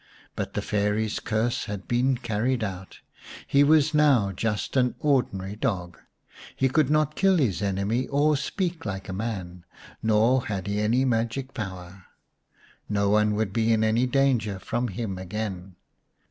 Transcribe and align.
But 0.35 0.55
the 0.55 0.63
Fairy's 0.63 1.19
curse 1.19 1.65
had 1.65 1.87
been 1.87 2.17
carried 2.17 2.63
out. 2.63 3.01
He 3.45 3.63
was 3.63 3.93
now 3.93 4.31
just 4.31 4.75
an 4.75 4.95
ordinary 4.97 5.55
dog. 5.55 5.99
He 6.55 6.69
could 6.69 6.89
not 6.89 7.13
kill 7.15 7.37
his 7.37 7.61
enemy 7.61 8.07
or 8.07 8.35
speak 8.35 8.83
like 8.83 9.07
a 9.07 9.13
man, 9.13 9.63
nor 10.01 10.47
had 10.47 10.65
he 10.65 10.81
any 10.81 11.05
magic 11.05 11.53
power. 11.53 12.05
No 12.89 13.11
one 13.11 13.35
would 13.35 13.53
be 13.53 13.71
in 13.71 13.83
any 13.83 14.07
danger 14.07 14.57
from 14.57 14.87
him 14.87 15.19
again. 15.19 15.75